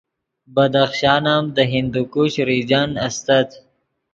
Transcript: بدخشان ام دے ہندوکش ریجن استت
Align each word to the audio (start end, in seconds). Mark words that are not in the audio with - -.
بدخشان 0.55 1.23
ام 1.33 1.45
دے 1.55 1.63
ہندوکش 1.71 2.33
ریجن 2.47 2.89
استت 3.05 3.49